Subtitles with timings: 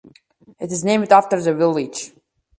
[0.59, 2.11] It is named after the village.